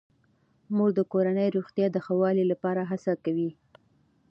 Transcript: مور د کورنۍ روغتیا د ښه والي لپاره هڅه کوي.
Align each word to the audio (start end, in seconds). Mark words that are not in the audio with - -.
مور 0.75 0.89
د 0.95 0.99
کورنۍ 1.11 1.47
روغتیا 1.57 1.87
د 1.91 1.97
ښه 2.05 2.13
والي 2.21 2.45
لپاره 2.51 2.81
هڅه 2.91 3.13
کوي. 3.23 3.51